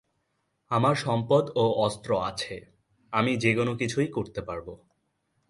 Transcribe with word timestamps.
আমার 0.71 0.95
সম্পদ 0.95 1.45
ও 1.55 1.65
অস্ত্র 1.77 2.11
আছে, 2.21 2.55
আমি 3.13 3.31
যেকোনো 3.37 3.71
কিছুই 3.75 4.07
করতে 4.07 4.41
পারবো। 4.41 4.73